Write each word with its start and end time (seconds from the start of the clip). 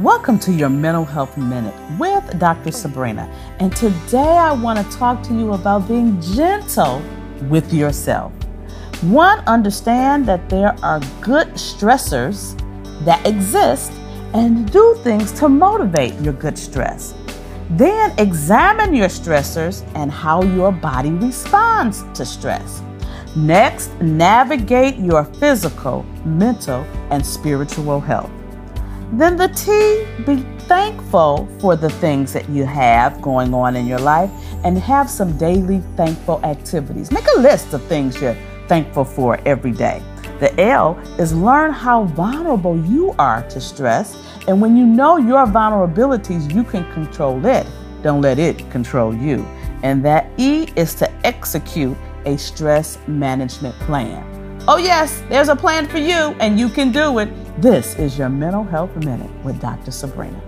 Welcome 0.00 0.38
to 0.40 0.52
your 0.52 0.70
Mental 0.70 1.04
Health 1.04 1.36
Minute 1.36 1.74
with 1.98 2.38
Dr. 2.38 2.72
Sabrina. 2.72 3.30
And 3.58 3.76
today 3.76 4.16
I 4.38 4.50
want 4.50 4.78
to 4.78 4.96
talk 4.96 5.22
to 5.24 5.34
you 5.34 5.52
about 5.52 5.88
being 5.88 6.18
gentle 6.22 7.02
with 7.50 7.70
yourself. 7.70 8.32
One, 9.02 9.40
understand 9.40 10.24
that 10.24 10.48
there 10.48 10.74
are 10.82 11.00
good 11.20 11.48
stressors 11.48 12.56
that 13.04 13.26
exist 13.26 13.92
and 14.32 14.72
do 14.72 14.98
things 15.02 15.32
to 15.32 15.50
motivate 15.50 16.18
your 16.20 16.32
good 16.32 16.56
stress. 16.56 17.12
Then 17.68 18.18
examine 18.18 18.94
your 18.94 19.08
stressors 19.08 19.86
and 19.94 20.10
how 20.10 20.42
your 20.42 20.72
body 20.72 21.10
responds 21.10 22.04
to 22.14 22.24
stress. 22.24 22.80
Next, 23.36 23.92
navigate 24.00 24.96
your 24.96 25.24
physical, 25.24 26.04
mental, 26.24 26.86
and 27.10 27.24
spiritual 27.24 28.00
health. 28.00 28.30
Then 29.12 29.36
the 29.36 29.48
T, 29.48 30.06
be 30.24 30.36
thankful 30.66 31.48
for 31.58 31.74
the 31.74 31.90
things 31.90 32.32
that 32.32 32.48
you 32.48 32.64
have 32.64 33.20
going 33.20 33.52
on 33.52 33.74
in 33.74 33.86
your 33.86 33.98
life 33.98 34.30
and 34.62 34.78
have 34.78 35.10
some 35.10 35.36
daily 35.36 35.80
thankful 35.96 36.40
activities. 36.44 37.10
Make 37.10 37.26
a 37.36 37.40
list 37.40 37.74
of 37.74 37.82
things 37.84 38.20
you're 38.20 38.36
thankful 38.68 39.04
for 39.04 39.40
every 39.44 39.72
day. 39.72 40.00
The 40.38 40.58
L 40.60 40.96
is 41.18 41.34
learn 41.34 41.72
how 41.72 42.04
vulnerable 42.04 42.78
you 42.86 43.12
are 43.18 43.42
to 43.48 43.60
stress. 43.60 44.16
And 44.46 44.60
when 44.60 44.76
you 44.76 44.86
know 44.86 45.16
your 45.16 45.44
vulnerabilities, 45.44 46.54
you 46.54 46.62
can 46.62 46.90
control 46.92 47.44
it. 47.44 47.66
Don't 48.02 48.20
let 48.20 48.38
it 48.38 48.70
control 48.70 49.12
you. 49.12 49.44
And 49.82 50.04
that 50.04 50.30
E 50.36 50.68
is 50.76 50.94
to 50.94 51.26
execute 51.26 51.96
a 52.26 52.38
stress 52.38 52.96
management 53.08 53.74
plan. 53.80 54.24
Oh, 54.68 54.76
yes, 54.76 55.20
there's 55.28 55.48
a 55.48 55.56
plan 55.56 55.88
for 55.88 55.98
you, 55.98 56.36
and 56.38 56.60
you 56.60 56.68
can 56.68 56.92
do 56.92 57.18
it. 57.18 57.28
This 57.60 57.94
is 57.96 58.16
your 58.16 58.30
Mental 58.30 58.64
Health 58.64 58.96
Minute 59.04 59.30
with 59.44 59.60
Dr. 59.60 59.90
Sabrina. 59.90 60.40